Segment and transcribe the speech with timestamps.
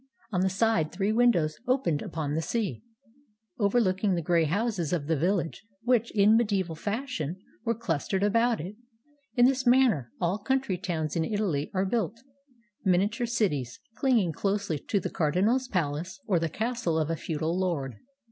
[0.31, 2.81] On the side three windows opened upon the sea,
[3.59, 8.75] overlooking the gray houses of the village which, in mediaeval fashion, were clustered about it.
[9.35, 12.19] In this manner all country I3S ITALY towns in Italy are built;
[12.83, 17.97] miniature cities, clinging closely to the cardinal's palace or the castle of a feudal lord.